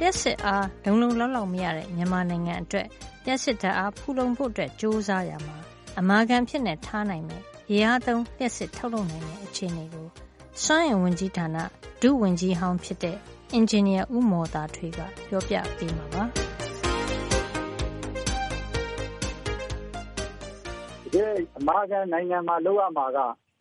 [0.00, 2.86] လျှပ်စစ်အား လုံလုံလောက်လောက် မရတဲ့ မြန်မာနိုင်ငံအတွက်
[3.24, 5.56] လျှပ်စစ်ဓာတ်အား ဖူလုံဖို့အတွက်ကြိုးစားရမှာ
[5.98, 10.06] အမာခံဖြစ်နေထားနိုင်မယ်ရေအားသုံး လျှပ်စစ်ထုတ်လုပ်နိုင်တဲ့ အခြေအနေကို
[10.62, 11.56] စွမ်းအင်ဝန်ကြီးဌာန
[12.02, 13.16] ဒုဝန်ကြီးဟောင်းဖြစ်တဲ့
[13.54, 16.24] အင်ဂျင်နီယာ ဦးမော်သာထွေးက ပြောပြပေးမှာပါ
[21.12, 21.22] ဒီ
[21.58, 23.18] အမာခံနိုင်ငံမှာလောက်ရမှာက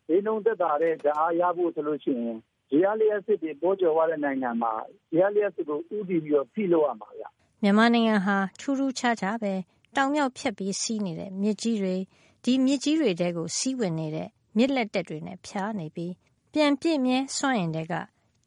[0.07, 2.38] ဒီနှုံသက်တာတဲ့ဓာတ်အားရဖို့ဆိုလို့ရှိရင်
[2.73, 4.71] ရေအားလျှပ်စစ်တွေပေါကြွားသွားတဲ့နိုင်ငံမှာ
[5.13, 7.23] ရေအားလျှပ်စစ်ကို ဦးတည်ပြီးတော့ ဖိလုပ်ရမှာဗျ။”
[7.63, 9.53] မြန်မာနိုင်ငံဟာ ထူးထူးခြားခြားပဲ
[9.95, 11.95] တောင်မြောက်ဖြတ်ပြီးစီးနေတဲ့ မြစ်ကြီးတွေ၊
[12.43, 16.13] ဒီမြစ်ကြီးတွေထဲကို စီးဝင်နေတဲ့ မြစ်လက်တက်တွေနဲ့ ဖြာနေပြီး
[16.53, 17.93] ပြန်ပြည့်မြဲစွမ်းအင်ထဲက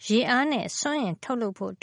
[0.06, 1.74] ရေအားနဲ့ စွမ်းအင်ထုတ်လုပ်ဖို့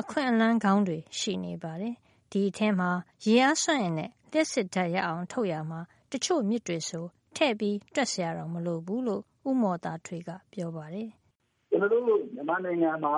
[0.00, 1.94] အခွင့်အလန်းကောင်းတွေ ရှိနေပါတယ်။
[2.32, 2.90] ဒီအထဲမှာ
[3.26, 5.80] ရေအားစွမ်းအင်နဲ့ လျှပ်စစ်ဓါတ်ရအောင် ထုတ်ရာမှာ
[6.12, 7.04] တချို့မြစ်တွေဆို
[7.36, 11.08] ထည့်ပြီးတွက်စရာတောင် မလိုဘူးလို့ ဦးမော်သာထွေးက ပြောပါတယ်
[11.70, 13.14] ကျွန်တော်တို့မြန်မာနိုင်ငံမှာ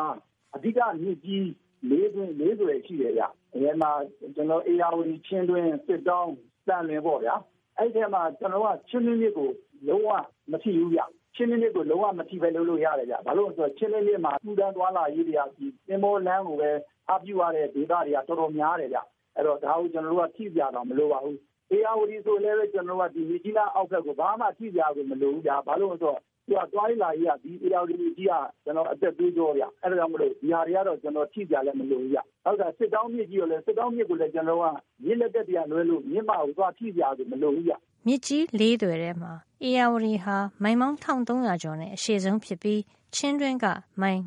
[0.54, 1.50] အဓိကမြစ်ကြီး
[1.90, 3.90] လေးတွင်လေးတွေရှိတယ်ဗျ။အဲမှာ
[4.34, 6.32] ကျွန်တော်အေယာဝတီချင်းတွင်စစ်တောင်း
[6.68, 7.34] တန်လင်းပေါ့ဗျာ။
[7.78, 9.50] အဲ့ဒီမှာကျွန်တော်ကချင်းမြစ်ကို
[9.88, 10.10] လုံးဝ
[10.50, 11.00] မထိဘူးဗျ။
[11.34, 16.70] ချင်းမြစ်ကိုလုံးဝမထိပဲလုပ်လို့ရတယ်ဗျ။ဘာလို့လဲဆိုတော့ချင်းမြစ်မှာပူတန်းသွားလာရေးတွေကဒီသင်္ဘောလမ်းကိုပဲ
[17.10, 18.98] အပြုရတဲ့ဒေသတွေကတော်တော်များတယ်ဗျ။
[19.36, 21.36] အဲ့တော့ဒါကိုကျွန်တော်တို့ကထိပြတော့မလိုပါဘူး။
[21.70, 26.20] အေယာဝတီဆိုလည်းပဲကျွန်တော်တို့ကဒီမြကြီးနားအောက်ဘက်ကိုဘာမှထိပြဖို့မလိုဘူးဗျာ။ဘာလို့လဲဆိုတော့
[26.50, 28.32] သူကသွားလာရေးကဒီ ARD ကြီးက
[28.64, 34.64] ကျွန်တော်အသက်သွေးကြောဗျအဲ့ဒါကြောင့်မလို့ဒီဟာတွေကတော့ကျွန်တော်ထိကြလည်းမလို့ဗျဟုတ်ကဲ့စစ်တောင်းမြစ်ကြီးကိုလည်းစစ်တောင်းမြစ်ကိုလည်းကျွန်တော်က
[35.04, 37.72] မြစ်လက်တက်တရားလွဲလို့မြစ်မကိုသွားထိကြတယ်မလို့ဗျ
[38.06, 39.32] မြစ်ကြီးလေးတွေထဲမှာ
[39.64, 42.80] ARD ဟာမိုင်မောင်း1300ကျော်နဲ့အရှည်ဆုံးဖြစ်ပြီး
[43.14, 43.66] ချင်းတွင်းက
[44.00, 44.20] မိုင်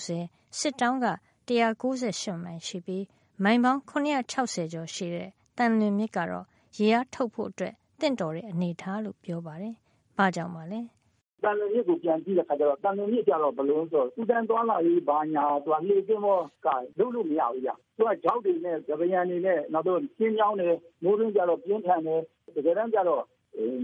[0.00, 1.06] 960စစ်တောင်းက
[1.48, 3.04] 198မိုင်ရှိပြီး
[3.44, 6.44] မိုင်ပေါင်း960ကျော်ရှိတဲ့တန်လွင်မြစ်ကတော့
[6.78, 9.74] ရေအားထုတ်ဖို့အတွက်တင့်တော်တဲ့အနေထားလို့ပြောပါတယ်။
[10.16, 10.80] ဘာကြောင့်ပါလဲ
[11.42, 20.70] တန်လွင်မြစ်ကိုပြန်ကြည့်တဲ့ခါကျတော့တန်လွင်မြစ်ကျတော့ဘလို့ဆိုစူတန်သွားလာရေးဘာညာသူကလေကင်းမောကလုံးလို့မရဘူးကြာသူကကြောက်တွေနဲ့ကြပယံတွေနဲ့နောက်တော့ကျင်းချောင်းတွေ
[21.02, 22.20] မိုးရင်းကျတော့ပြင်းထန်တယ်
[22.54, 23.24] တကယ်တမ်းကျတော့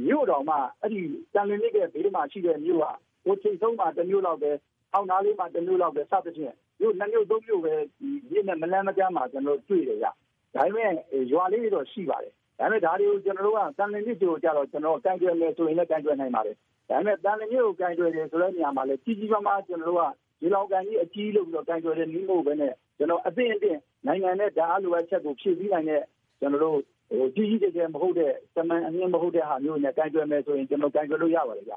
[0.06, 1.00] မြို့တော်မှာအဲ့ဒီ
[1.34, 2.86] တန်လွင်မြစ်ရဲ့ဘေးမှာရှိတဲ့မြို့က
[3.24, 4.50] ဟိုချိန်ဆုံးမှာတစ်မြို့လောက်ပဲ
[4.92, 10.12] အောက်နားလေးမှာတစ်မြို့လောက်ပဲစသဖြင့်မြို့နှစ်မြို့သုံးမြို့ပဲဒီမြစ်နဲ့မလန်းမကမ်းမှာကျွန်တော်တွေ့တယ်ကြာ
[10.54, 10.92] ဒါပေမဲ့
[11.32, 16.56] ရွာလေးတွေတော့ရှိပါတယ် ဒါပေမဲ့ဒါတွေကိုကျွန်တော်တို့ကတန်လင်းမြစ်ကိုကြတော့ကျွန်တော်ကန်ကျွယ်မယ်ဆိုရင်လည်းကန်ကျွယ်နိုင်ပါတယ်
[16.88, 20.04] ဒါပေမဲ့တန်လင်းမြစ်ကိုကန်ကျွယ်တယ်ဆိုတဲ့နေရာမှာလည်းကြီးကြီးမားမားကျွန်တော်တို့က
[20.41, 26.02] ဒီလောက်ကန်ကြီးအကြီးလို့ပြီးတော့ကန်ကျွယ်တဲ့နည်းမို့ပဲနဲ့ကျွန်တော်အသိအင့်နိုင်ငံနဲ့ဓာတ်အလိုအပ်ချက်ကိုဖြည့်ဆည်းနိုင်တဲ့
[26.41, 26.78] ကျွန်တော်တို့
[27.10, 31.74] ဟိုကြီးကြီးကျယ်ကျယ်မဟုတ်တဲ့တမန်အမြင့်မဟုတ်တဲ့ဟာမျိုးနဲ့ကန်ကျွယ်မယ်ဆိုရင်ကျွန်တော်ကန်ကျွယ်လို့ရပါတယ်ဗျ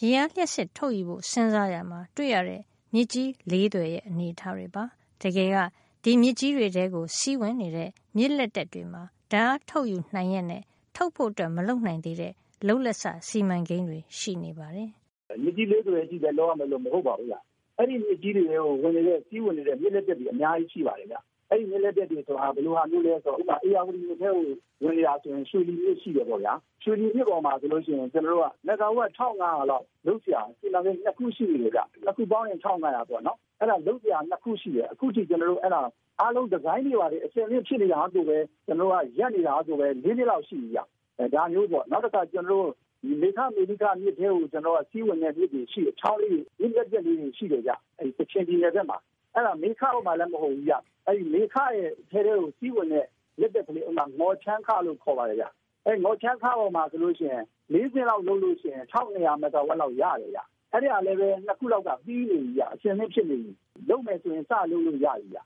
[0.00, 2.60] ရေအားလျှက်စစ်ထုတ်ယူဖို့စဉ်းစားရမှာတွေ့ရတဲ့
[2.94, 4.84] မြစ်ကြီးလေးတွေရဲ့အနေအထားတွေပါ
[5.22, 5.56] တကယ်က
[6.04, 10.62] ဒီမြစ်ကြီးတွေတဲကိုစီးဝင်နေတဲ့မြစ်လက်တက်တွေမှာ ဓါတ်အားထုတ်ယူနိုင်ရက်နဲ့
[10.96, 12.32] ထုတ်ဖို့မလုပ်နိုင်သေးတဲ့
[12.66, 14.88] လုပ်လက်စ စီမံကိန်းတွေ ရှိနေပါတယ်။
[15.42, 17.28] “မြစ်ကြီး ၄ သွယ်အထိပဲ လုပ်ရမယ်လို့ မဟုတ်ပါဘူး။
[17.78, 21.08] အဲဒီမြစ်ကြီးတွေထဲကို ဝင်နေတဲ့ စီးဝင်နေတဲ့ မြစ်လက်တက်တွေ အများကြီးရှိပါတယ်။
[21.50, 24.46] အဲဒီမြစ်လက်တက်တွေဆိုတာ ဘယ်လိုဟာမျိုးလဲဆိုတော့ ဥပမာ ဧရာဝတီမြစ်ထဲကို
[24.82, 35.82] ဝင်နေတာဆိုရင် ရွှေလီမြစ်ရှိတယ်ပေါ့ဗျာ။ရွှေလီမြစ်ပေါ်မှာဆိုရင် ကျနော်တို့က မဂ္ဂါဝပ် ၁,၅၀၀ လောက်လုပ်စရာ စီမံကိန်း ၂ ခုရှိနေတယ်ဗျ။၂ ခုပေါင်းရင် ၁,၅၀၀ ပေါ့နော် အဲ့ဒါလုံးပြနှစ်ခုရှိတယ်အခုထိကျွန်တော်တို့အဲ့ဒါ
[36.20, 40.84] အားလုံးဒီဇိုင်းတွေပါတယ်အစင်လေးဖြစ်နေတာဆိုပဲကျွန်တော်ကရက်နေတာဆိုပဲ၄နှစ်လောက်ရှိပြီကြာ
[41.18, 42.72] အဲဒါမျိုးပေါ့နောက်တစ်ခါကျွန်တော်တို့
[43.02, 48.98] ဒီမေခမေရိကမြစ်တဲ့ကိုကျွန်တော်ကစီးဝင်တဲ့မြစ်တွေရှိတယ်ချောင်းလေးတွေလက်လက်လေးတွေရှိတယ်ကြာအဲဒီတချင်ပြည်နယ်ဘက်မှာ
[49.34, 53.06] အဲ့ဒါမေခဥမာလည်းမဟုတ်ဘူးကြာအဲဒီမေခရဲ့ထဲထဲကိုစီးဝင်တဲ့
[53.40, 55.48] လက်လက်ကလေးဥမာငေါ်ချမ်းခလို့ခေါ်ပါတယ်ကြာ
[55.86, 63.52] အဲငေါ်ချမ်းခပေါ်မှာဆိုလို့ရှိရင်၄၀လောက်လုံးလို့ရှိရင်1900မီတာဝက်လောက်ရတယ်ကြာ အဲ့ဒီအားလည်းပဲနှစ်ခုလောက်ကပြီးနေပြီဗျအရှင်သင့်ဖြစ်နေပြီ
[63.88, 65.38] လုံးမယ်ဆိုရင်စလုံးလို့ရပြီဗျ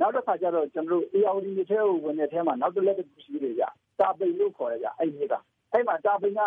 [0.00, 3.64] နောက်တစ်ခါကျတော့ကျွန်တော်တို့ ARD တွေထဲကိုဝင်တဲ့ထဲမှာနောက်တစ်လက်တစ်ခုရှိတယ်ဗျ
[4.00, 5.34] တာပိန်လို့ခေါ်ရကြအဲ့ဒီက
[5.72, 6.40] အဲ့မှာတာပိန်က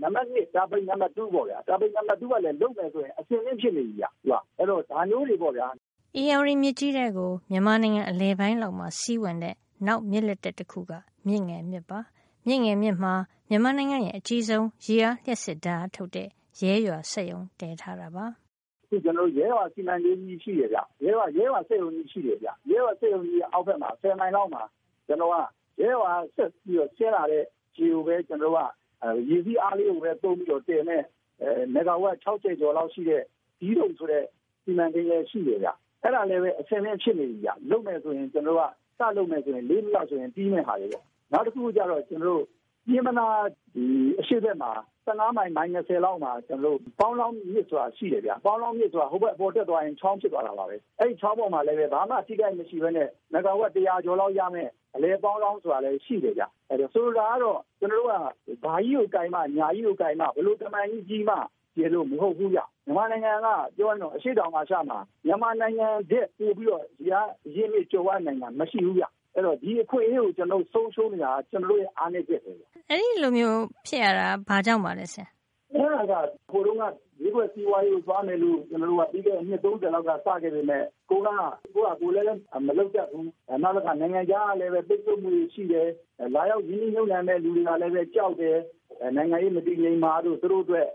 [0.00, 5.66] နံပါတ်1တာပိန်နံပါတ်2ပေါ့ဗျာတာပိန်နံပါတ်2ကလည်းလုံမယ်ဆိုရင်အစင်းလင်းဖြစ်နေပြီဗျာဟုတ်လားအဲ့တော့ဒါမျိုးတွေပေါ့ဗျာ
[6.16, 9.54] ARD မြစ်ကြီးတဲ့ကိုမြန်မာနိုင်ငံအလဲပိုင်းလောက်မှာစီးဝင်တဲ့
[9.86, 10.92] နောက်မြစ်လက်တက်တစ်ခုက
[11.26, 11.98] မြင့်ငယ်မြစ်ပါ
[12.46, 13.14] မြင့်ငယ်မြစ်မှာ
[13.48, 16.28] မြန်မာနိုင်ငံရဲ့အကြီးဆုံးရေအားလျှက်စစ်ဓာတ်ထုတ်တဲ့
[16.60, 18.26] ရဲရွာစက်ရုံတည်ထားတာပါ
[18.88, 24.62] ခုကျွန်တော်ရဲဝါစီမံကိန်းကြီးရှိရဗျရဲဝါရဲဝါစက်ရုံကြီးရှိတယ်ဗျရဲဝါစက်ရုံကြီးအောက်ဘက်မှာ10မိုင်လောက်မှာ
[25.06, 25.36] ကျွန်တော်က
[25.82, 27.44] ရဲဝါဆက်ပြီးတော့ဆင်းလာတဲ့
[27.76, 28.58] ဂျီကိုပဲကျွန်တော်က
[29.28, 31.02] ရေစီးအားလေးကိုပဲတုံးပြီးတော့တင်တဲ့
[31.42, 33.22] အဲမဂါဝတ်60ကျော်လောက်ရှိတဲ့
[33.60, 34.24] ဒီတုံဆိုတဲ့
[34.62, 35.68] စီမံကိန်းလည်းရှိတယ်ဗျ
[36.02, 38.62] အဲ့ဒါလည်းပဲအဆင်သင့်ဖြစ်နေပြီဗျလုပ်မယ်ဆိုရင်ကျွန်တော်က
[38.98, 42.44] စလုပ်မယ်ဆိုရင်၄နှစ်လောက်ဆိုရင်ပြီးမဲ့ဟာတွေပေါ့နောက်တစ်ခုကျတော့ကျွန်တော်တို့
[42.88, 43.26] ပြည်မနာ
[43.74, 43.84] ဒီ
[44.20, 44.72] အရှိဘက်မှာ
[45.06, 61.36] 15မိုင်မိုင်20လောက်မှာကျွန်တော်တို့ပေါင်းလောင်းမြစ်ဆိုတာရှိတယ်ဗျပေါင်းလောင်းမြစ်ဆိုတာဟိုဘက်အပေါ်တက်သွားရင်ချောင်းဖြစ်သွားတာပါပဲအဲ့ဒီချောင်းပေါ်မှာလည်းပဲဘာမှထိခိုက်မရှိဘဲနဲ့မဂါဝတ်100ကျော်လောက်ရမယ်အလဲပေါင်းလောင်းဆိုတာလည်းရှိတယ်ဗျအဲ့တော့ဆိုလိုတာကတော့ကျွန်တော်တို့ကဘာကြီးကိုကင်မှညာကြီးကိုကင်မှဘလို့တမန်ကြီးကြီးမှ
[61.76, 67.20] ကျေလို့မဟုတ်ဘူးဗျမြန်မာနိုင်ငံကပြောရတော့အရှိတောင်အာရှမှာမြန်မာနိုင်ငံတဲ့ပို့ပြီးတော့ဒီဟာ
[67.54, 72.52] ရင်းမြစ်ကျော်ဝနိုင်ငံမရှိဘူးဗျ အဲ့တော့ ဒီအခွင့်အရေးကို ကျွန်တော်ဆုံးရှုံးနေတာကျွန်တော်ရဲ့ အားနည်းချက်ပဲ
[72.90, 75.26] အဲ့ဒီလိုမျိုး ဖြစ်ရတာ ဘာကြောင့်ပါလဲဆရာ
[75.74, 76.82] အဲ့ဒါကဘိုးတော်က
[77.22, 82.26] ဒီကွက်စီဝါရေးကို သွားမယ်လို့ ကျွန်တော်တို့က ပြီးခဲ့တဲ့ နှစ်30လောက်က စခဲ့ပေမဲ့ကိုကကိုကကိုလည်း
[82.66, 83.26] မလုပ်တတ်ဘူး
[83.62, 85.88] နောက်တစ်ခါ နိုင်ငံခြားလည်းပဲပိတ်ဆို့မှုရှိတယ်
[86.34, 88.58] လာရောက်ရင်းနှီးမြှုပ်နှံတဲ့လူတွေကလည်းပဲကြောက်တယ်
[89.16, 90.86] နိုင်ငံရေး မတည်ငြိမ်မှာတို့ သူတို့အတွက်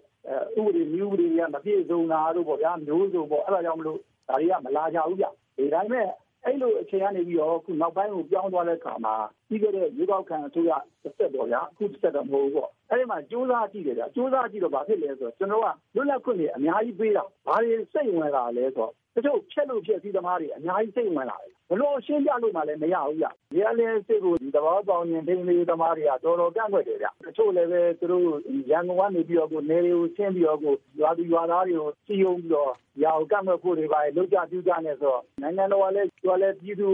[0.57, 3.98] ဥပဒေမျိုးတွေက မပြည့်စုံတာတို့ပေါ့ဗျာမျိုးစုံပေါ့ အဲ့ဒါကြောင့်မလို့
[4.28, 5.25] ဒါတွေက မလာကြဘူးဗျ
[5.57, 6.07] ဒီတိုင်းမဲ့
[6.48, 9.16] အဲ့လိုအခြေအနေပြီးတော့ခုနောက်ပိုင်းကိုပြောင်းသွားတဲ့အခါမှာ
[9.50, 10.72] ပြီးခဲ့တဲ့ရွေးကောက်ခံအစိုးရ
[11.04, 23.28] တစ်ဆက်တော့ဗျာအခုတစ်ဆက်တော့မဟုတ်ဘူးပေါ့အဲ့ဒီမှာစူးစမ်းကြည့်တယ်ဗျာစူးစမ်းကြည့်တော့ဘာဖြစ်လဲဆိုတော့ကျွန်တော်ကလွတ်လပ်ခွင့်တွေအများကြီးပေးတာဘာတွေစိတ်ဝင်လာလဲဆိုတော့ တချို့ဖြက်လို့ဖြက်စီးသမားတွေအများကြီးစိတ်ဝင်လာတယ်ဘလို့ရှင်းပြလို့မှလည်းမရဘူးဗျ။
[23.58, 28.25] ရဲလဲစစ်ကိုဒီတဘောပေါင်းရင်ဒိန်းလေးသမားတွေကတော်တော်ကန့်ကွက်တယ်ဗျ။တချို့လည်းပဲသူတို့
[28.72, 32.72] ရန်ကုန်ကနေပြီးတော့ကိုနေတွေကိုဆင်းပြီးတော့ကိုရွာသူရွာသားတွေကိုစီယုံပြီးတော့
[33.04, 36.90] ရာကိုကန့်ကွက်ဖို့တွေပါလောက်ကြပြူကြနေဆိုတော့နိုင်ငံတော်ကလည်းကျွာလဲပြည်သူ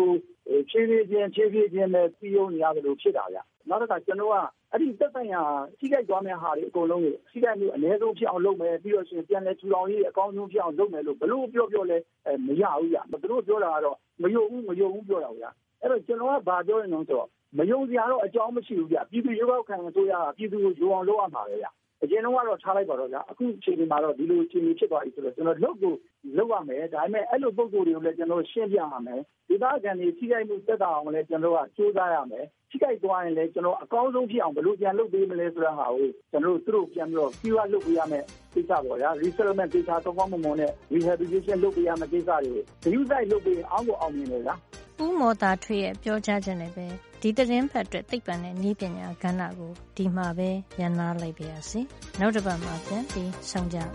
[0.69, 4.36] ဖြည်းဖြည်းချင်းဖြည်းဖြည်းချင်းနဲ့စီယုံနေရတယ်လို့ဖြစ်တာဗျ။နောက်တစ်ခါကျွန်တော်က
[4.72, 5.42] အဲ့ဒီသက်ဆိုင်ရာ
[5.80, 11.98] ထိခိုက်သွားမယ့်ဟာတွေအကုန်လုံးကိုထိခိုက်မှုအနည်းဆုံးဖြစ်အောင်လုပ်မယ်ပြီးတော့ရှင်ပြန်လဲထူထောင်ရေးအကောင်းဆုံးဖြစ်အောင်လုပ်မယ်လို့ဘလို့ပြောပြောလဲ
[12.45, 15.50] မရဘူးဗျ။သူတို့ပြောတာကတော့မယုံဘူးမယုံဘူးပြောတာဗျာ
[15.81, 21.68] အဲ့တော့ကျွန်တော်ကဘာပြောရင်တော့ဆိုတော့မယုံစရာတော့အကြောင်းမရှိဘူးဗျပြည်သူရွေးကောက်ခံအစိုးရကပြည်သူကိုယုံအောင်လုပ်ရမှာပဲဗျ
[22.04, 25.94] အရင်တော့ကတော့ထားလိုက်ပါတော့ဗျာအခုအချိန်ဒီမှာတော့ဒီလိုအချိန်ဖြစ်သွားပြီဆိုတော့ကျွန်တော်လုပ်ကို
[26.38, 38.24] လုပ်ရမယ်ဒါပေမဲ့အဲ့လိုပုံစံတွေကိုလည်းကျွန်တော်ရှင်းပြရမယ်ဒေသခံတွေထိခိုက်မှုသက်သာအောင်လည်းကျွန်တော်ကစူးစမ်းရမယ်ထိခိုက်သွားရင်လည်းကျွန်တော်အကောင်းဆုံးဖြစ်အောင်ဘယ်လိုပြန်လုပ်ပေးမလဲဆိုတဲ့ဟာကိုကျွန်တော်တို့သူတို့ပြန်ပြီးတော့ပြီးွားလုပ်ပေးရမယ်
[38.54, 42.64] ကိစ္စပေါ့ဗျာ resettlement ကိစ္စတော့ကောင်းမွန်မွန်နဲ့ rehabilitation လုပ်ပေးရမယ်ကိစ္စတွေကို
[42.94, 44.56] view site လုပ်ပေးအောင်ကိုအောင်မြင်တယ်ဗျာ
[45.04, 46.86] ဦးမော်တာထွေရဲ့ပြောကြားချက်နဲ့ပဲ
[47.25, 50.50] ဒီသတင်းဖတ်အတွက်သိပ္ပံနဲ့နည်းပညာကဏ္ဍကိုဒီမှာပဲ
[50.80, 51.81] ရန်နာလိုက်ပါရစေ
[52.20, 53.92] နောက်တစ်ပတ်မှာပြန်ပြီးဆောင်ကြအောင်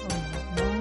[0.56, 0.77] နော်